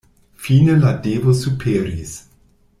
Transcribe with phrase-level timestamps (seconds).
[0.45, 2.17] Fine la devo superis.